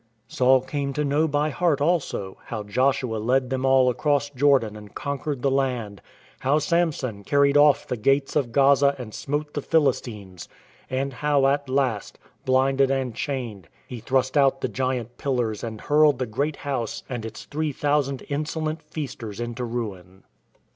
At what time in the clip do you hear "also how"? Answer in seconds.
1.79-2.63